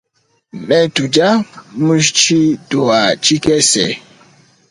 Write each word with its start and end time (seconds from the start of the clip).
Ne 0.67 0.79
tudia 0.95 1.27
mutshituha 1.85 3.01
tshikese. 3.23 3.85